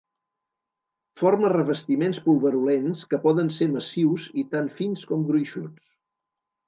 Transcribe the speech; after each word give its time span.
Forma 1.23 1.51
revestiments 1.53 2.21
pulverulents 2.25 3.03
que 3.11 3.21
poden 3.29 3.53
ser 3.59 3.69
massius 3.77 4.27
i 4.43 4.47
tant 4.55 4.75
fins 4.81 5.05
com 5.13 5.27
gruixuts. 5.29 5.85